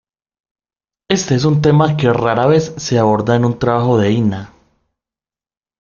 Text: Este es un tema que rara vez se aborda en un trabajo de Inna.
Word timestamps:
Este 1.11 1.35
es 1.35 1.45
un 1.45 1.61
tema 1.61 1.95
que 1.95 2.11
rara 2.11 2.47
vez 2.47 2.73
se 2.75 2.97
aborda 2.97 3.35
en 3.35 3.45
un 3.45 3.59
trabajo 3.59 3.99
de 3.99 4.11
Inna. 4.11 4.51